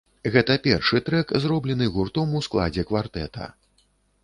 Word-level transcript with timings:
Гэта 0.35 0.53
першы 0.67 1.01
трэк, 1.09 1.33
зроблены 1.43 1.91
гуртом 1.99 2.33
у 2.41 2.43
складзе 2.49 2.89
квартэта. 2.93 3.53